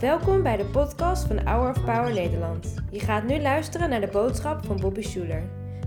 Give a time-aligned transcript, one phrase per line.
[0.00, 2.74] Welkom bij de podcast van Hour of Power Nederland.
[2.90, 5.42] Je gaat nu luisteren naar de boodschap van Bobby Schuler.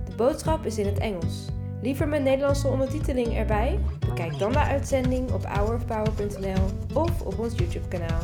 [0.09, 1.45] De boodschap is in het Engels.
[1.81, 3.79] Liever met Nederlandse ondertiteling erbij?
[4.07, 8.21] Bekijk dan de uitzending op hourofpower.nl of op ons YouTube kanaal.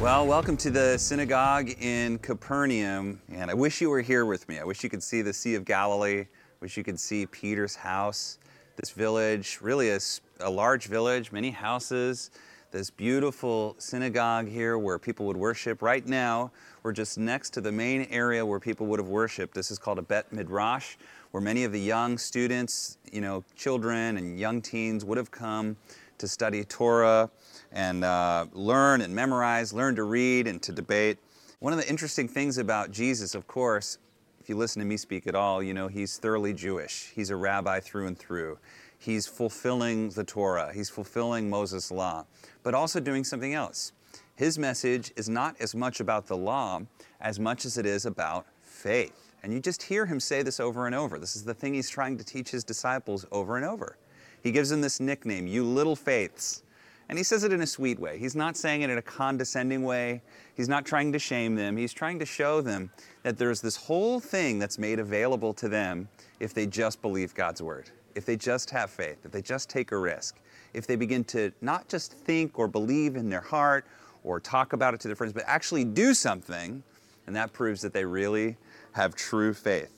[0.00, 3.20] Well, welcome to the synagogue in Capernaum.
[3.40, 4.54] And I wish you were here with me.
[4.54, 6.26] I wish you could see the Sea of Galilee.
[6.60, 8.38] Wish you could see Peter's house.
[8.76, 12.30] This village, really a, s- a large village, many houses.
[12.70, 15.82] This beautiful synagogue here where people would worship.
[15.82, 16.50] Right now,
[16.82, 19.54] we're just next to the main area where people would have worshiped.
[19.54, 20.96] This is called a Bet Midrash,
[21.30, 25.76] where many of the young students, you know, children and young teens would have come
[26.18, 27.30] to study Torah
[27.72, 31.18] and uh, learn and memorize, learn to read and to debate.
[31.60, 33.98] One of the interesting things about Jesus, of course,
[34.40, 37.10] if you listen to me speak at all, you know he's thoroughly Jewish.
[37.14, 38.58] He's a rabbi through and through.
[38.98, 42.26] He's fulfilling the Torah, he's fulfilling Moses' law,
[42.62, 43.92] but also doing something else.
[44.34, 46.82] His message is not as much about the law
[47.20, 49.32] as much as it is about faith.
[49.42, 51.18] And you just hear him say this over and over.
[51.18, 53.96] This is the thing he's trying to teach his disciples over and over.
[54.42, 56.62] He gives them this nickname, you little faiths.
[57.08, 58.18] And he says it in a sweet way.
[58.18, 60.22] He's not saying it in a condescending way.
[60.56, 61.76] He's not trying to shame them.
[61.76, 62.90] He's trying to show them
[63.22, 66.08] that there's this whole thing that's made available to them
[66.40, 69.92] if they just believe God's word, if they just have faith, if they just take
[69.92, 70.36] a risk,
[70.74, 73.84] if they begin to not just think or believe in their heart
[74.24, 76.82] or talk about it to their friends, but actually do something.
[77.26, 78.56] And that proves that they really
[78.92, 79.92] have true faith.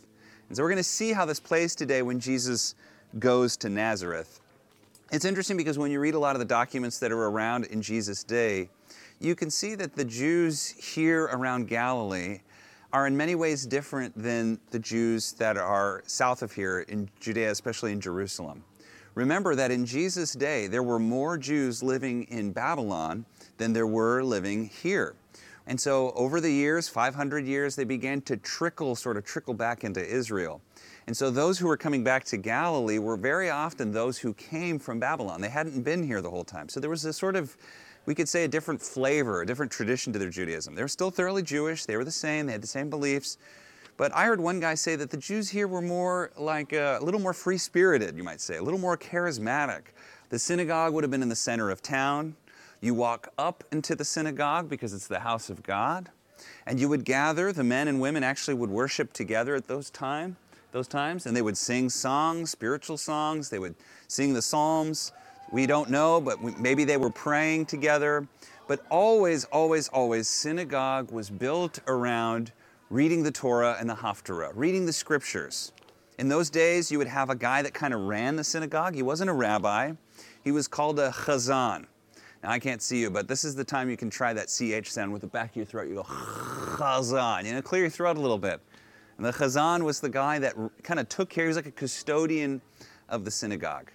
[0.49, 2.75] And so we're going to see how this plays today when Jesus
[3.19, 4.41] goes to Nazareth.
[5.13, 7.81] It's interesting because when you read a lot of the documents that are around in
[7.81, 8.69] Jesus' day,
[9.21, 12.41] you can see that the Jews here around Galilee
[12.93, 17.51] are in many ways different than the Jews that are south of here in Judea,
[17.51, 18.65] especially in Jerusalem.
[19.15, 24.23] Remember that in Jesus' day, there were more Jews living in Babylon than there were
[24.23, 25.17] living here.
[25.67, 29.85] And so over the years, 500 years, they began to trickle, sort of trickle back
[29.85, 30.63] into Israel.
[31.07, 34.79] And so those who were coming back to Galilee were very often those who came
[34.79, 35.43] from Babylon.
[35.43, 36.69] They hadn't been here the whole time.
[36.71, 37.57] So there was this sort of,
[38.09, 40.75] we could say, a different flavor, a different tradition to their Judaism.
[40.75, 43.37] They were still thoroughly Jewish, they were the same, they had the same beliefs.
[43.99, 47.05] But I heard one guy say that the Jews here were more like uh, a
[47.05, 49.89] little more free spirited, you might say, a little more charismatic.
[50.31, 52.35] The synagogue would have been in the center of town.
[52.81, 56.09] You walk up into the synagogue because it's the house of God.
[56.65, 60.39] And you would gather, the men and women actually would worship together at those time,
[60.73, 63.75] those times, and they would sing songs, spiritual songs, they would
[64.07, 65.13] sing the Psalms.
[65.51, 68.27] We don't know, but we, maybe they were praying together.
[68.67, 72.53] But always, always, always, synagogue was built around
[72.91, 75.73] reading the Torah and the Haftarah, reading the scriptures.
[76.19, 78.95] In those days, you would have a guy that kind of ran the synagogue.
[78.95, 79.93] He wasn't a rabbi,
[80.45, 81.87] he was called a chazan.
[82.43, 84.91] Now, I can't see you, but this is the time you can try that CH
[84.91, 85.89] sound with the back of your throat.
[85.89, 87.45] You go, chazan.
[87.47, 88.61] You know, clear your throat a little bit.
[89.17, 91.73] And the chazan was the guy that kind of took care, he was like a
[91.73, 92.61] custodian
[93.09, 93.91] of the synagogue.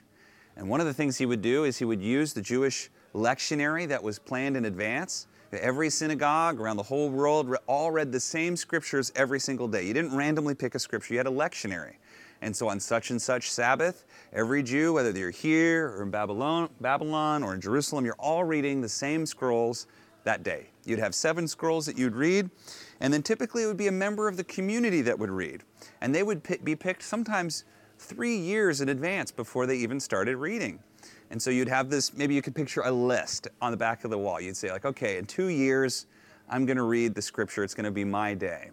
[0.55, 3.87] And one of the things he would do is he would use the Jewish lectionary
[3.87, 5.27] that was planned in advance.
[5.51, 9.85] Every synagogue around the whole world all read the same scriptures every single day.
[9.85, 11.95] You didn't randomly pick a scripture, you had a lectionary.
[12.41, 16.69] And so on such and such Sabbath, every Jew, whether you're here or in Babylon,
[16.81, 19.87] Babylon or in Jerusalem, you're all reading the same scrolls
[20.25, 20.67] that day.
[20.85, 22.49] You'd have seven scrolls that you'd read,
[22.99, 25.63] and then typically it would be a member of the community that would read.
[26.01, 27.63] And they would be picked sometimes
[28.03, 30.79] three years in advance before they even started reading.
[31.31, 34.11] And so you'd have this, maybe you could picture a list on the back of
[34.11, 34.39] the wall.
[34.39, 36.05] You'd say, like, okay, in two years,
[36.49, 37.63] I'm going to read the scripture.
[37.63, 38.69] It's going to be my day.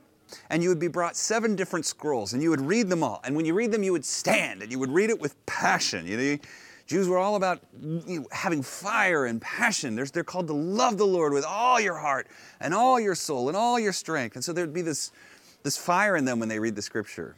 [0.51, 3.21] And you would be brought seven different scrolls, and you would read them all.
[3.25, 6.07] And when you read them, you would stand and you would read it with passion.
[6.07, 6.39] You know,
[6.87, 9.95] Jews were all about you know, having fire and passion.
[9.95, 12.27] There's, they're called to love the Lord with all your heart
[12.61, 14.35] and all your soul and all your strength.
[14.35, 15.13] And so there'd be this,
[15.63, 17.37] this fire in them when they read the scripture.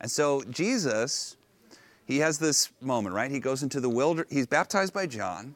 [0.00, 1.36] And so Jesus,
[2.04, 3.30] he has this moment, right?
[3.30, 5.54] He goes into the wilderness, he's baptized by John.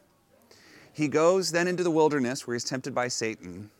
[0.93, 3.70] He goes then into the wilderness where he's tempted by Satan.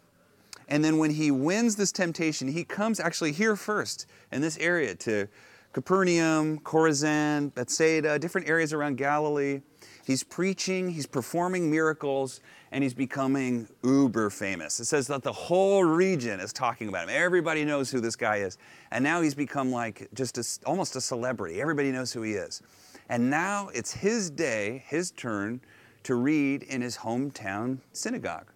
[0.69, 4.95] And then when he wins this temptation, he comes actually here first in this area
[4.97, 5.27] to
[5.73, 9.61] Capernaum, Chorazin, Bethsaida, different areas around Galilee.
[10.05, 12.41] He's preaching, he's performing miracles,
[12.73, 14.81] and he's becoming uber famous.
[14.81, 17.11] It says that the whole region is talking about him.
[17.13, 18.59] Everybody knows who this guy is.
[18.91, 21.61] And now he's become like just a, almost a celebrity.
[21.61, 22.63] Everybody knows who he is.
[23.09, 25.61] And now it's his day, his turn
[26.05, 28.51] to read in his hometown synagogue.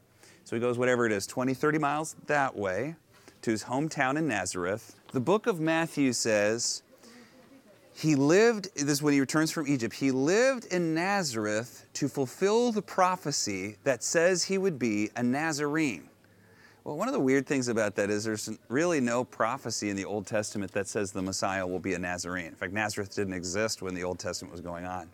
[0.44, 2.94] So he goes, whatever it is, 20, 30 miles that way
[3.42, 4.96] to his hometown in Nazareth.
[5.12, 6.83] The book of Matthew says
[7.96, 12.72] he lived, this is when he returns from Egypt, he lived in Nazareth to fulfill
[12.72, 16.08] the prophecy that says he would be a Nazarene.
[16.82, 20.04] Well, one of the weird things about that is there's really no prophecy in the
[20.04, 22.46] Old Testament that says the Messiah will be a Nazarene.
[22.46, 25.08] In fact, Nazareth didn't exist when the Old Testament was going on.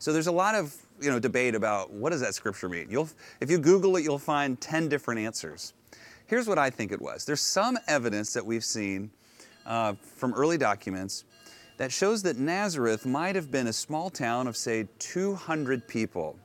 [0.00, 2.88] So there's a lot of you know debate about what does that scripture mean.
[2.90, 3.08] You'll,
[3.40, 5.74] if you Google it, you'll find 10 different answers.
[6.26, 7.24] Here's what I think it was.
[7.24, 9.10] There's some evidence that we've seen
[9.66, 11.24] uh, from early documents
[11.78, 16.36] that shows that Nazareth might have been a small town of, say, 200 people.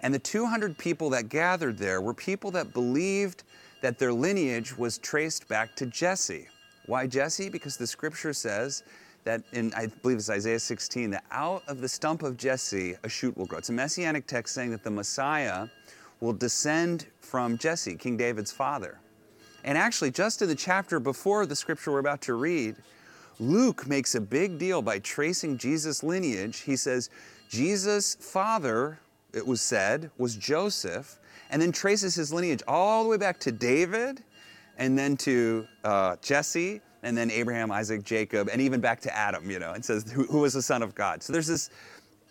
[0.00, 3.44] And the 200 people that gathered there were people that believed
[3.82, 6.48] that their lineage was traced back to Jesse.
[6.86, 7.50] Why Jesse?
[7.50, 8.82] Because the scripture says
[9.24, 13.08] that in, I believe it's Isaiah 16, that out of the stump of Jesse a
[13.08, 13.58] shoot will grow.
[13.58, 15.68] It's a messianic text saying that the Messiah
[16.20, 18.98] will descend from Jesse, King David's father.
[19.62, 22.76] And actually, just in the chapter before the scripture we're about to read,
[23.40, 26.60] Luke makes a big deal by tracing Jesus' lineage.
[26.60, 27.08] He says,
[27.48, 29.00] Jesus' father,
[29.32, 31.18] it was said, was Joseph,
[31.50, 34.22] and then traces his lineage all the way back to David,
[34.76, 39.50] and then to uh, Jesse, and then Abraham, Isaac, Jacob, and even back to Adam,
[39.50, 41.22] you know, and says, who, who was the son of God.
[41.22, 41.70] So there's this,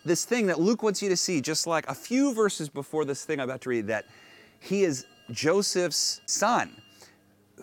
[0.06, 3.26] this thing that Luke wants you to see, just like a few verses before this
[3.26, 4.06] thing I'm about to read, that
[4.60, 6.82] he is Joseph's son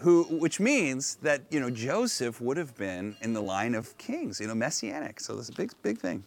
[0.01, 4.41] who, which means that you know Joseph would have been in the line of kings,
[4.41, 5.21] you know, messianic.
[5.21, 6.25] So this is a big, big thing.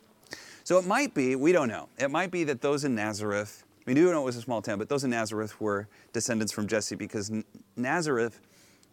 [0.63, 1.89] So it might be, we don't know.
[1.97, 4.77] It might be that those in Nazareth, we do know it was a small town,
[4.77, 7.31] but those in Nazareth were descendants from Jesse because
[7.75, 8.39] Nazareth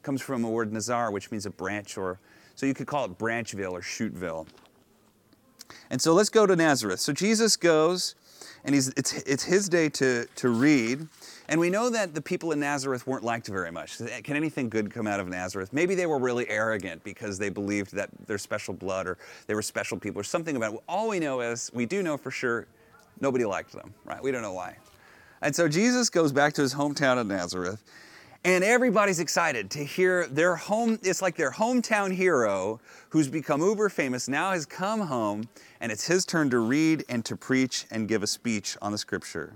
[0.02, 2.18] comes from a word Nazar, which means a branch, or
[2.54, 4.46] so you could call it Branchville or Shootville.
[5.90, 7.00] And so let's go to Nazareth.
[7.00, 8.14] So Jesus goes,
[8.66, 11.06] and he's, it's, it's his day to, to read.
[11.48, 13.98] And we know that the people in Nazareth weren't liked very much.
[14.24, 15.72] Can anything good come out of Nazareth?
[15.72, 19.16] Maybe they were really arrogant because they believed that they're special blood or
[19.46, 20.80] they were special people or something about it.
[20.88, 22.66] All we know is, we do know for sure,
[23.20, 24.20] nobody liked them, right?
[24.20, 24.76] We don't know why.
[25.40, 27.84] And so Jesus goes back to his hometown of Nazareth,
[28.46, 33.88] and everybody's excited to hear their home, it's like their hometown hero who's become uber
[33.88, 35.48] famous now has come home,
[35.80, 38.98] and it's his turn to read and to preach and give a speech on the
[38.98, 39.54] scripture.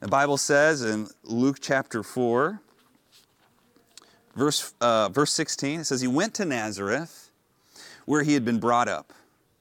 [0.00, 2.60] The Bible says in Luke chapter 4,
[4.34, 7.30] verse, uh, verse 16, it says, He went to Nazareth
[8.04, 9.12] where he had been brought up.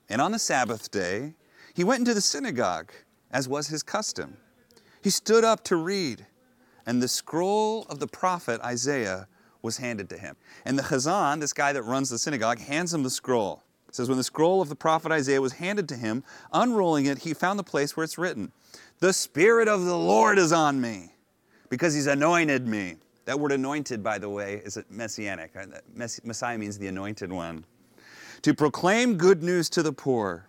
[0.10, 1.36] And on the Sabbath day,
[1.76, 2.92] he went into the synagogue,
[3.30, 4.38] as was his custom.
[5.04, 6.26] He stood up to read,
[6.88, 9.28] and the scroll of the prophet Isaiah
[9.62, 10.36] was handed to him.
[10.66, 13.62] And the Chazan, this guy that runs the synagogue, hands him the scroll.
[13.88, 17.20] It says, When the scroll of the prophet Isaiah was handed to him, unrolling it,
[17.20, 18.52] he found the place where it's written.
[19.00, 21.12] The Spirit of the Lord is on me
[21.70, 22.96] because He's anointed me.
[23.26, 25.52] That word anointed, by the way, is messianic.
[25.56, 25.66] Uh,
[26.24, 27.66] Messiah means the anointed one.
[28.44, 30.48] To proclaim good news to the poor.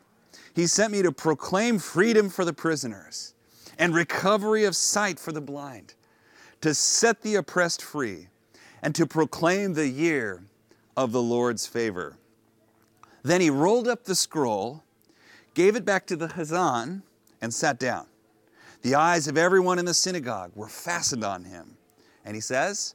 [0.55, 3.35] He sent me to proclaim freedom for the prisoners
[3.79, 5.95] and recovery of sight for the blind,
[6.61, 8.29] to set the oppressed free,
[8.83, 10.43] and to proclaim the year
[10.97, 12.17] of the Lord's favor.
[13.23, 14.83] Then he rolled up the scroll,
[15.55, 17.03] gave it back to the Chazan,
[17.41, 18.07] and sat down.
[18.83, 21.77] The eyes of everyone in the synagogue were fastened on him.
[22.25, 22.95] And he says,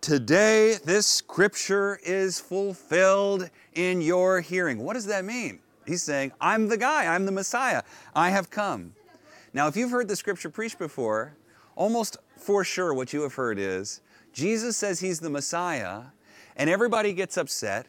[0.00, 4.78] Today this scripture is fulfilled in your hearing.
[4.78, 5.58] What does that mean?
[5.86, 7.82] He's saying, I'm the guy, I'm the Messiah,
[8.14, 8.94] I have come.
[9.54, 11.34] Now, if you've heard the scripture preached before,
[11.74, 14.00] almost for sure what you have heard is
[14.32, 16.02] Jesus says he's the Messiah,
[16.56, 17.86] and everybody gets upset,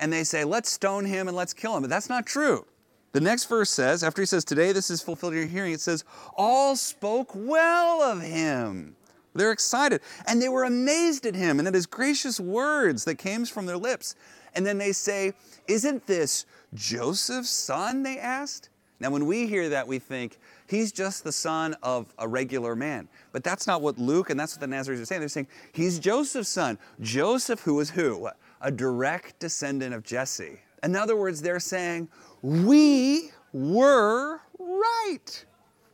[0.00, 1.82] and they say, Let's stone him and let's kill him.
[1.82, 2.66] But that's not true.
[3.12, 5.80] The next verse says, after he says, Today this is fulfilled in your hearing, it
[5.80, 6.04] says,
[6.36, 8.96] All spoke well of him.
[9.34, 10.00] They're excited.
[10.26, 13.76] And they were amazed at him and at his gracious words that came from their
[13.76, 14.14] lips.
[14.54, 15.32] And then they say,
[15.66, 18.02] Isn't this Joseph's son?
[18.02, 18.70] They asked.
[19.00, 23.08] Now, when we hear that, we think he's just the son of a regular man.
[23.32, 25.20] But that's not what Luke and that's what the Nazarenes are saying.
[25.20, 26.78] They're saying he's Joseph's son.
[27.00, 28.28] Joseph, who is who?
[28.60, 30.60] A direct descendant of Jesse.
[30.82, 32.08] In other words, they're saying,
[32.42, 35.44] we were right.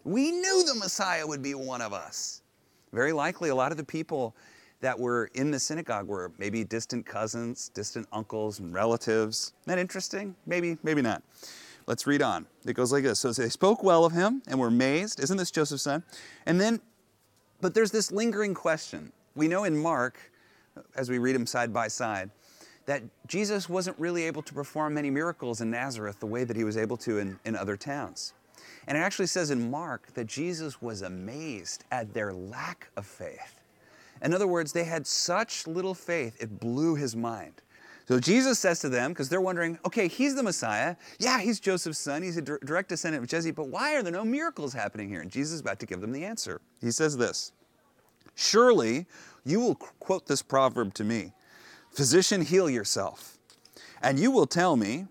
[0.04, 2.43] We knew the Messiah would be one of us.
[2.93, 4.37] Very likely, a lot of the people
[4.81, 9.54] that were in the synagogue were maybe distant cousins, distant uncles, and relatives.
[9.62, 10.37] Isn't that interesting?
[10.47, 11.23] Maybe, maybe not.
[11.87, 12.47] Let's read on.
[12.64, 13.21] It goes like this.
[13.21, 15.21] So they spoke well of him and were amazed.
[15.21, 16.03] Isn't this Joseph's son?
[16.47, 16.81] And then,
[17.61, 19.12] but there's this lingering question.
[19.35, 20.19] We know in Mark,
[20.97, 22.31] as we read them side by side,
[22.87, 26.64] that Jesus wasn't really able to perform many miracles in Nazareth the way that he
[26.64, 28.35] was able to in, in other towns.
[28.87, 33.61] And it actually says in Mark that Jesus was amazed at their lack of faith.
[34.23, 37.62] In other words, they had such little faith, it blew his mind.
[38.07, 40.97] So Jesus says to them, because they're wondering, okay, he's the Messiah.
[41.19, 42.23] Yeah, he's Joseph's son.
[42.23, 45.23] He's a direct descendant of Jesse, but why are there no miracles happening here?
[45.23, 46.61] And Jesus is about to give them the answer.
[46.81, 47.53] He says this
[48.35, 49.07] Surely
[49.45, 51.33] you will quote this proverb to me
[51.91, 53.39] Physician, heal yourself.
[54.03, 55.07] And you will tell me,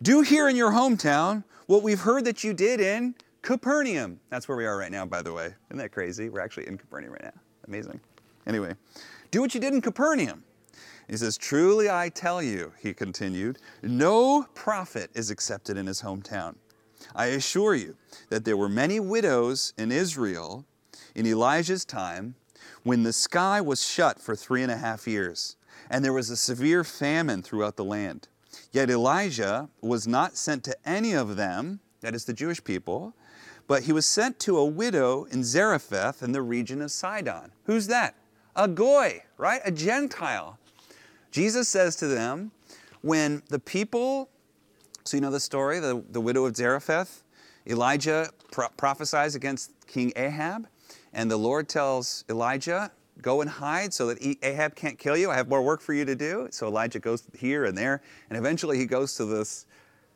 [0.00, 4.20] Do here in your hometown what we've heard that you did in Capernaum.
[4.30, 5.54] That's where we are right now, by the way.
[5.70, 6.28] Isn't that crazy?
[6.28, 7.40] We're actually in Capernaum right now.
[7.66, 8.00] Amazing.
[8.46, 8.74] Anyway,
[9.30, 10.44] do what you did in Capernaum.
[11.08, 16.56] He says, Truly I tell you, he continued, no prophet is accepted in his hometown.
[17.14, 17.96] I assure you
[18.28, 20.66] that there were many widows in Israel
[21.14, 22.34] in Elijah's time
[22.82, 25.56] when the sky was shut for three and a half years,
[25.90, 28.28] and there was a severe famine throughout the land.
[28.72, 33.14] Yet Elijah was not sent to any of them, that is the Jewish people,
[33.66, 37.52] but he was sent to a widow in Zarephath in the region of Sidon.
[37.64, 38.14] Who's that?
[38.56, 39.60] A goy, right?
[39.64, 40.58] A Gentile
[41.30, 42.50] Jesus says to them,
[43.02, 44.30] when the people,
[45.04, 47.22] so you know the story, the, the widow of Zarephath,
[47.66, 50.68] Elijah pro- prophesies against King Ahab,
[51.12, 55.30] and the Lord tells Elijah, Go and hide so that Ahab can't kill you.
[55.30, 56.46] I have more work for you to do.
[56.52, 59.66] So Elijah goes here and there, and eventually he goes to this,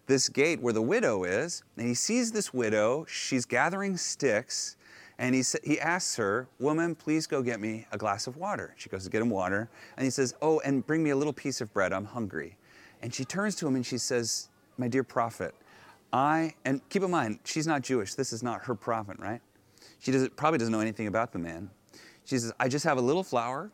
[0.06, 3.04] this gate where the widow is, and he sees this widow.
[3.08, 4.76] She's gathering sticks,
[5.22, 8.74] and he, he asks her, Woman, please go get me a glass of water.
[8.76, 9.70] She goes to get him water.
[9.96, 11.92] And he says, Oh, and bring me a little piece of bread.
[11.92, 12.56] I'm hungry.
[13.02, 14.48] And she turns to him and she says,
[14.78, 15.54] My dear prophet,
[16.12, 18.16] I, and keep in mind, she's not Jewish.
[18.16, 19.40] This is not her prophet, right?
[20.00, 21.70] She does, probably doesn't know anything about the man.
[22.24, 23.70] She says, I just have a little flour,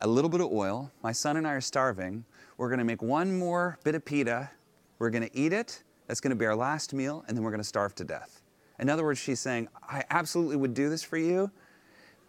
[0.00, 0.90] a little bit of oil.
[1.00, 2.24] My son and I are starving.
[2.58, 4.50] We're going to make one more bit of pita.
[4.98, 5.84] We're going to eat it.
[6.08, 8.42] That's going to be our last meal, and then we're going to starve to death.
[8.78, 11.50] In other words, she's saying, I absolutely would do this for you,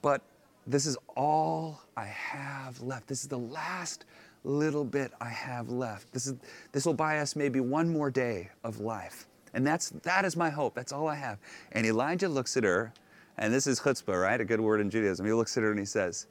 [0.01, 0.21] but
[0.65, 3.07] this is all I have left.
[3.07, 4.05] This is the last
[4.43, 6.11] little bit I have left.
[6.13, 6.35] This, is,
[6.71, 9.27] this will buy us maybe one more day of life.
[9.53, 10.75] And that's, that is my hope.
[10.75, 11.39] That's all I have.
[11.71, 12.93] And Elijah looks at her,
[13.37, 14.39] and this is chutzpah, right?
[14.39, 15.25] A good word in Judaism.
[15.25, 16.27] He looks at her and he says,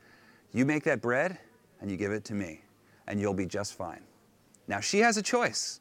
[0.53, 1.39] You make that bread
[1.81, 2.63] and you give it to me,
[3.07, 4.01] and you'll be just fine.
[4.69, 5.81] Now, she has a choice.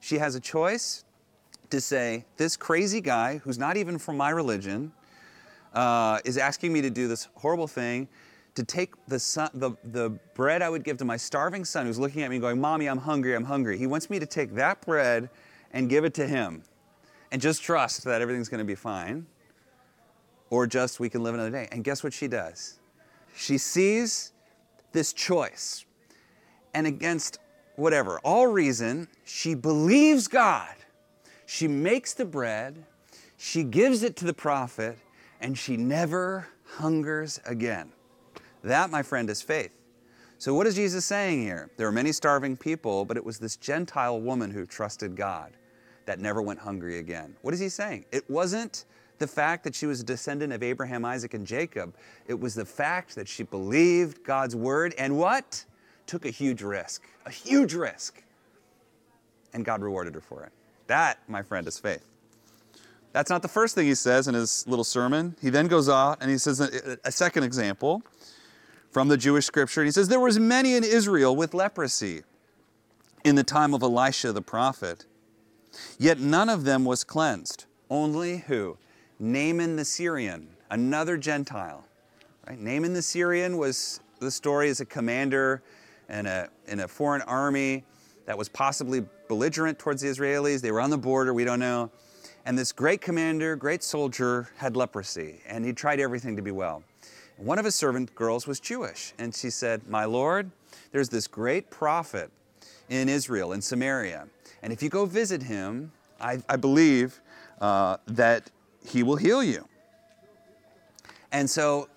[0.00, 1.04] She has a choice
[1.70, 4.92] to say, this crazy guy who's not even from my religion
[5.74, 8.08] uh, is asking me to do this horrible thing
[8.54, 11.98] to take the, son, the, the bread I would give to my starving son who's
[11.98, 13.76] looking at me going, Mommy, I'm hungry, I'm hungry.
[13.76, 15.28] He wants me to take that bread
[15.72, 16.62] and give it to him
[17.30, 19.26] and just trust that everything's going to be fine.
[20.48, 21.68] Or just we can live another day.
[21.70, 22.78] And guess what she does?
[23.36, 24.32] She sees
[24.92, 25.84] this choice.
[26.72, 27.38] And against
[27.74, 30.75] whatever, all reason, she believes God
[31.46, 32.84] she makes the bread,
[33.36, 34.98] she gives it to the prophet,
[35.40, 37.92] and she never hungers again.
[38.62, 39.70] That, my friend, is faith.
[40.38, 41.70] So, what is Jesus saying here?
[41.76, 45.52] There are many starving people, but it was this Gentile woman who trusted God
[46.04, 47.36] that never went hungry again.
[47.42, 48.04] What is he saying?
[48.12, 48.84] It wasn't
[49.18, 51.94] the fact that she was a descendant of Abraham, Isaac, and Jacob.
[52.26, 55.64] It was the fact that she believed God's word and what?
[56.06, 58.22] Took a huge risk, a huge risk.
[59.52, 60.52] And God rewarded her for it.
[60.86, 62.04] That, my friend, is faith.
[63.12, 65.36] That's not the first thing he says in his little sermon.
[65.40, 68.02] He then goes out and he says a, a second example
[68.90, 69.84] from the Jewish scripture.
[69.84, 72.22] He says, There was many in Israel with leprosy
[73.24, 75.06] in the time of Elisha the prophet,
[75.98, 77.64] yet none of them was cleansed.
[77.88, 78.76] Only who?
[79.18, 81.84] Naaman the Syrian, another Gentile.
[82.46, 82.58] Right?
[82.58, 85.62] Naaman the Syrian was the story as a commander
[86.08, 87.84] in a, in a foreign army
[88.26, 90.60] that was possibly belligerent towards the Israelis.
[90.60, 91.90] They were on the border, we don't know.
[92.44, 96.84] And this great commander, great soldier, had leprosy, and he tried everything to be well.
[97.38, 100.50] One of his servant girls was Jewish, and she said, My Lord,
[100.92, 102.30] there's this great prophet
[102.88, 104.28] in Israel, in Samaria,
[104.62, 107.20] and if you go visit him, I, I believe
[107.60, 108.50] uh, that
[108.84, 109.66] he will heal you.
[111.32, 111.88] And so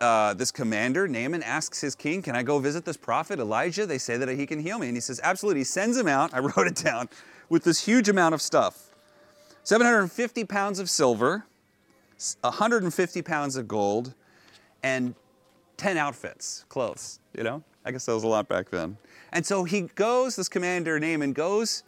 [0.00, 3.86] uh, this commander, Naaman, asks his king, Can I go visit this prophet, Elijah?
[3.86, 4.88] They say that he can heal me.
[4.88, 5.60] And he says, Absolutely.
[5.60, 7.08] He sends him out, I wrote it down,
[7.48, 8.90] with this huge amount of stuff
[9.62, 11.46] 750 pounds of silver,
[12.40, 14.14] 150 pounds of gold,
[14.82, 15.14] and
[15.76, 17.62] 10 outfits, clothes, you know?
[17.84, 18.96] I guess that was a lot back then.
[19.32, 21.82] And so he goes, this commander, Naaman, goes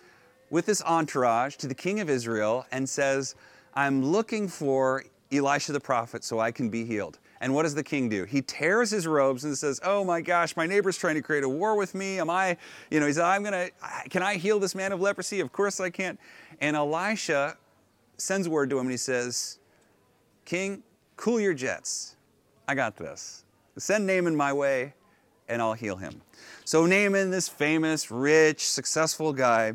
[0.50, 3.34] with this entourage to the king of Israel and says,
[3.74, 7.18] I'm looking for Elisha the prophet so I can be healed.
[7.40, 8.24] And what does the king do?
[8.24, 11.48] He tears his robes and says, Oh my gosh, my neighbor's trying to create a
[11.48, 12.18] war with me.
[12.18, 12.56] Am I,
[12.90, 15.40] you know, he said, I'm going to, can I heal this man of leprosy?
[15.40, 16.18] Of course I can't.
[16.60, 17.56] And Elisha
[18.16, 19.58] sends word to him and he says,
[20.44, 20.82] King,
[21.16, 22.16] cool your jets.
[22.66, 23.44] I got this.
[23.76, 24.94] Send Naaman my way.
[25.48, 26.20] and I'll heal him.
[26.64, 29.74] So Naaman, this famous, rich, successful guy,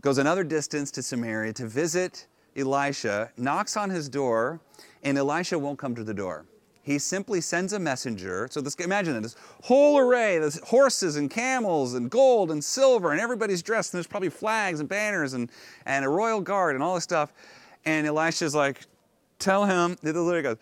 [0.00, 2.26] goes another distance to Samaria to visit
[2.56, 4.60] Elisha, knocks on his door,
[5.02, 6.46] and Elisha won't come to the door.
[6.86, 8.46] He simply sends a messenger.
[8.48, 13.20] So this, imagine this whole array, there's horses and camels and gold and silver, and
[13.20, 15.50] everybody's dressed, and there's probably flags and banners and,
[15.84, 17.32] and a royal guard and all this stuff.
[17.86, 18.82] And Elisha's like,
[19.40, 20.58] tell him, the goes,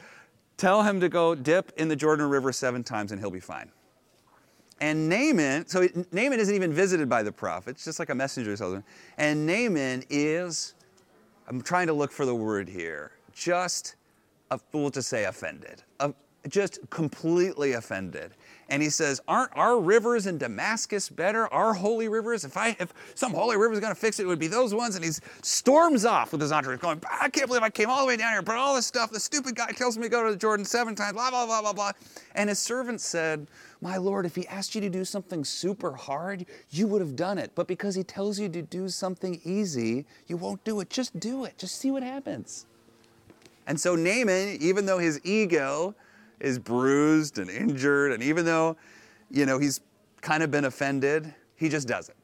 [0.56, 3.70] tell him to go dip in the Jordan River seven times and he'll be fine.
[4.80, 8.56] And Naaman, so Naaman isn't even visited by the prophet, it's just like a messenger
[8.56, 8.84] tells him.
[9.18, 10.72] And Naaman is,
[11.48, 13.96] I'm trying to look for the word here, just
[14.50, 15.82] a fool to say offended,
[16.48, 18.32] just completely offended.
[18.68, 21.52] And he says, Aren't our rivers in Damascus better?
[21.52, 22.44] Our holy rivers?
[22.44, 24.74] If I if some holy river is going to fix it, it would be those
[24.74, 24.96] ones.
[24.96, 25.10] And he
[25.42, 28.32] storms off with his entourage, going, I can't believe I came all the way down
[28.32, 30.64] here, but all this stuff, the stupid guy tells me to go to the Jordan
[30.64, 31.92] seven times, blah, blah, blah, blah, blah.
[32.34, 33.46] And his servant said,
[33.80, 37.38] My Lord, if he asked you to do something super hard, you would have done
[37.38, 37.52] it.
[37.54, 40.90] But because he tells you to do something easy, you won't do it.
[40.90, 41.58] Just do it.
[41.58, 42.66] Just see what happens.
[43.66, 45.94] And so Naaman, even though his ego
[46.40, 48.76] is bruised and injured, and even though,
[49.30, 49.80] you know, he's
[50.20, 52.16] kind of been offended, he just does it.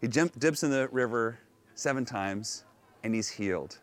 [0.00, 1.38] He dips in the river
[1.74, 2.64] seven times
[3.04, 3.78] and he's healed.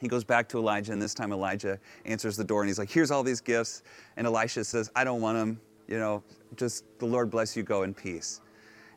[0.00, 2.90] He goes back to Elijah, and this time Elijah answers the door and he's like,
[2.90, 3.84] Here's all these gifts.
[4.16, 5.60] And Elisha says, I don't want them.
[5.86, 6.24] You know,
[6.56, 8.40] just the Lord bless you, go in peace.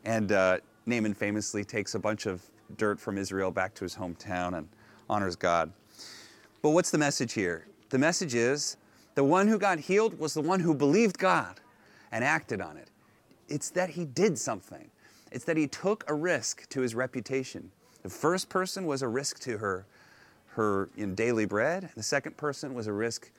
[0.04, 2.42] And uh, Naaman famously takes a bunch of
[2.76, 4.68] dirt from Israel back to his hometown and
[5.08, 5.72] honors God.
[6.62, 7.66] But what's the message here?
[7.90, 8.76] The message is
[9.14, 11.60] the one who got healed was the one who believed God
[12.12, 12.88] and acted on it.
[13.48, 14.90] It's that he did something,
[15.30, 17.70] it's that he took a risk to his reputation.
[18.02, 19.86] The first person was a risk to her,
[20.48, 21.90] her in daily bread.
[21.96, 23.30] The second person was a risk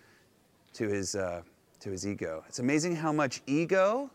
[0.73, 1.41] to his, uh,
[1.79, 2.43] to his ego.
[2.47, 4.09] It's amazing how much ego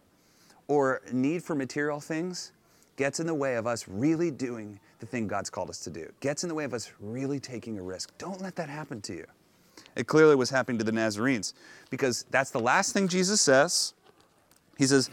[0.68, 2.52] or need for material things
[2.96, 6.10] gets in the way of us really doing the thing God's called us to do,
[6.20, 8.16] gets in the way of us really taking a risk.
[8.18, 9.26] Don't let that happen to you.
[9.96, 11.54] It clearly was happening to the Nazarenes
[11.90, 13.94] because that's the last thing Jesus says.
[14.78, 15.10] He says,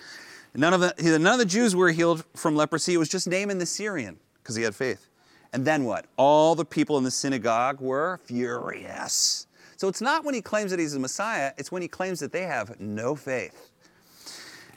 [0.53, 2.93] none of the, none of the Jews were healed from leprosy.
[2.93, 5.07] It was just Naaman the Syrian because he had faith.
[5.51, 6.05] And then what?
[6.15, 9.47] All the people in the synagogue were furious.
[9.77, 12.31] So it's not when he claims that he's the Messiah, it's when he claims that
[12.31, 13.71] they have no faith.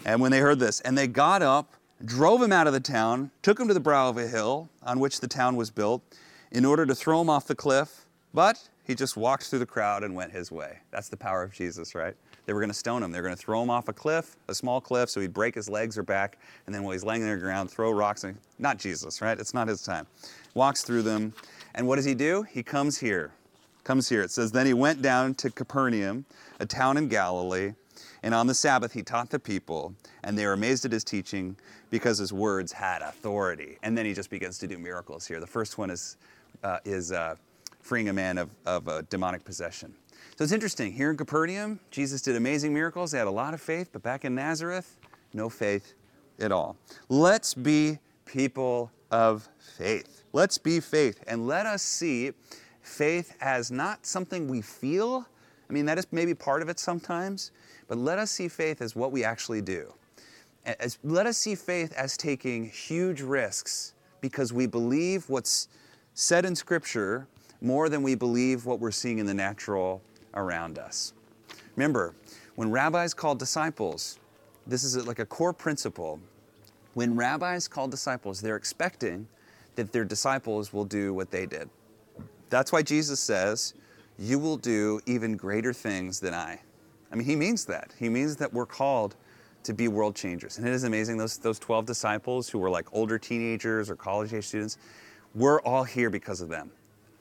[0.05, 3.31] And when they heard this, and they got up, drove him out of the town,
[3.43, 6.03] took him to the brow of a hill on which the town was built,
[6.51, 8.07] in order to throw him off the cliff.
[8.35, 10.79] But he just walked through the crowd and went his way.
[10.91, 12.15] That's the power of Jesus, right?
[12.45, 13.13] They were going to stone him.
[13.13, 15.55] They were going to throw him off a cliff, a small cliff, so he'd break
[15.55, 18.25] his legs or back, and then while he's laying on the ground, throw rocks.
[18.25, 19.39] And, not Jesus, right?
[19.39, 20.07] It's not his time.
[20.55, 21.33] Walks through them,
[21.75, 22.43] and what does he do?
[22.43, 23.31] He comes here.
[23.85, 24.23] Comes here.
[24.23, 26.25] It says, Then he went down to Capernaum,
[26.59, 27.75] a town in Galilee,
[28.23, 31.57] and on the Sabbath he taught the people, and they were amazed at his teaching
[31.91, 33.79] because his words had authority.
[33.83, 35.41] And then he just begins to do miracles here.
[35.41, 36.17] The first one is,
[36.63, 37.37] uh, is uh,
[37.81, 39.95] freeing a man of, of a demonic possession.
[40.37, 40.93] So it's interesting.
[40.93, 43.11] Here in Capernaum, Jesus did amazing miracles.
[43.11, 44.97] They had a lot of faith, but back in Nazareth,
[45.35, 45.95] no faith
[46.39, 46.77] at all.
[47.09, 50.25] Let's be people of faith.
[50.33, 52.33] Let's be faith and let us see
[52.81, 55.27] faith as not something we feel.
[55.69, 57.51] I mean, that is maybe part of it sometimes,
[57.89, 59.93] but let us see faith as what we actually do.
[60.65, 65.69] As, let us see faith as taking huge risks because we believe what's
[66.15, 67.27] said in Scripture
[67.61, 70.03] more than we believe what we're seeing in the natural
[70.35, 71.13] around us.
[71.77, 72.15] Remember,
[72.55, 74.19] when rabbis call disciples,
[74.67, 76.21] this is like a core principle.
[76.95, 79.27] When rabbis call disciples, they're expecting
[79.77, 81.71] that their disciples will do what they did.
[82.51, 83.75] That's why Jesus says,
[84.19, 86.61] You will do even greater things than I.
[87.13, 87.93] I mean, he means that.
[87.99, 89.17] He means that we're called
[89.65, 90.59] to be world changers.
[90.59, 94.33] And it is amazing, those, those 12 disciples who were like older teenagers or college
[94.33, 94.79] age students,
[95.35, 96.73] we're all here because of them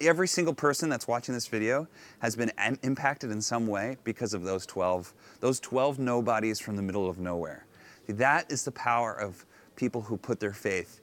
[0.08, 1.88] every single person that's watching this video
[2.20, 2.52] has been
[2.84, 7.20] impacted in some way because of those 12, those 12 nobodies from the middle of
[7.20, 7.66] nowhere.
[8.08, 11.02] That is the power of people who put their faith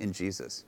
[0.00, 0.64] in Jesus.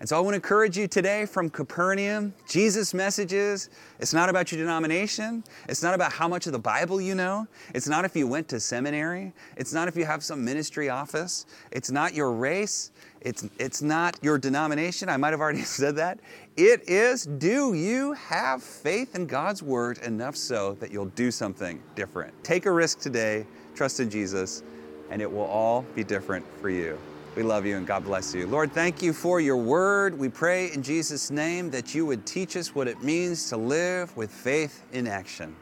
[0.00, 3.70] And so I want to encourage you today from Capernaum, Jesus' messages.
[4.00, 5.44] It's not about your denomination.
[5.68, 7.46] It's not about how much of the Bible you know.
[7.74, 9.32] It's not if you went to seminary.
[9.56, 11.46] It's not if you have some ministry office.
[11.70, 12.90] It's not your race.
[13.20, 15.08] It's, it's not your denomination.
[15.08, 16.18] I might have already said that.
[16.56, 21.80] It is do you have faith in God's word enough so that you'll do something
[21.94, 22.32] different?
[22.44, 24.62] Take a risk today, trust in Jesus,
[25.10, 26.98] and it will all be different for you.
[27.36, 28.46] We love you and God bless you.
[28.46, 30.16] Lord, thank you for your word.
[30.18, 34.16] We pray in Jesus' name that you would teach us what it means to live
[34.16, 35.54] with faith in action.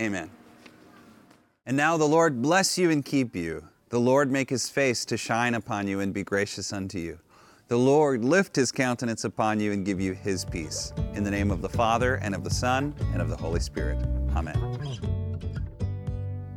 [0.00, 0.30] Amen.
[1.64, 3.66] And now the Lord bless you and keep you.
[3.88, 7.18] The Lord make his face to shine upon you and be gracious unto you.
[7.68, 10.92] The Lord lift his countenance upon you and give you his peace.
[11.14, 13.98] In the name of the Father, and of the Son, and of the Holy Spirit.
[14.36, 15.15] Amen.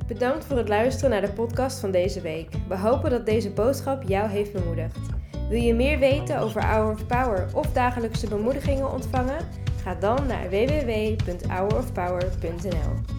[0.09, 2.49] Bedankt voor het luisteren naar de podcast van deze week.
[2.67, 4.97] We hopen dat deze boodschap jou heeft bemoedigd.
[5.49, 9.47] Wil je meer weten over Hour of Power of dagelijkse bemoedigingen ontvangen?
[9.83, 13.18] Ga dan naar www.hourofpower.nl.